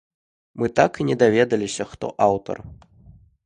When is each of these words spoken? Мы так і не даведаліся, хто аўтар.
Мы 0.61 0.69
так 0.79 0.91
і 1.03 1.05
не 1.11 1.17
даведаліся, 1.23 1.83
хто 1.95 2.13
аўтар. 2.31 2.57